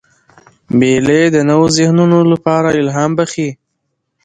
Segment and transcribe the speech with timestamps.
[0.79, 3.49] مېلې د نوو ذهنونو له پاره الهام بخښي.